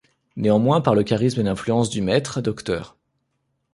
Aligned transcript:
Néanmoins, 0.35 0.81
par 0.81 0.95
le 0.95 1.03
charisme 1.03 1.41
et 1.41 1.43
l'influence 1.43 1.91
du 1.91 2.01
maître, 2.01 2.41
Dr. 2.41 2.97